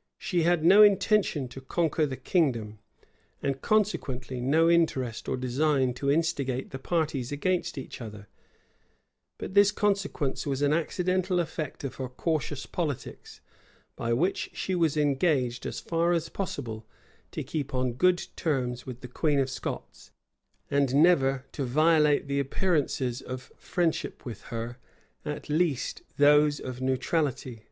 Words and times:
[]She 0.18 0.42
had 0.42 0.64
no 0.64 0.82
intention 0.82 1.46
to 1.46 1.60
conquer 1.60 2.06
the 2.06 2.16
kingdom, 2.16 2.80
and 3.40 3.62
consequently 3.62 4.40
no 4.40 4.68
interest 4.68 5.28
or 5.28 5.36
design 5.36 5.94
to 5.94 6.10
instigate 6.10 6.70
the 6.70 6.80
parties 6.80 7.30
against 7.30 7.78
each 7.78 8.00
other; 8.00 8.26
but 9.38 9.54
this 9.54 9.70
consequence 9.70 10.44
was 10.44 10.60
an 10.60 10.72
accidental 10.72 11.38
effect 11.38 11.84
of 11.84 11.94
her 12.02 12.08
cautious 12.08 12.66
politics, 12.66 13.40
by 13.94 14.12
which 14.12 14.50
she 14.52 14.74
was 14.74 14.96
engaged, 14.96 15.64
as 15.64 15.78
far 15.78 16.10
as 16.12 16.28
possible, 16.30 16.84
to 17.30 17.44
keep 17.44 17.72
on 17.72 17.92
good 17.92 18.26
terms 18.34 18.86
with 18.86 19.02
the 19.02 19.06
queen 19.06 19.38
of 19.38 19.48
Scots, 19.48 20.10
and 20.68 20.96
never 20.96 21.44
to 21.52 21.64
violate 21.64 22.26
the 22.26 22.40
appearances 22.40 23.22
of 23.22 23.52
friendship 23.56 24.24
with 24.24 24.42
her, 24.50 24.78
at 25.24 25.48
least 25.48 26.02
those 26.16 26.58
of 26.58 26.80
neutrality. 26.80 27.68